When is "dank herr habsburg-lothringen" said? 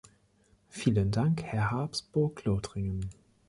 1.11-3.11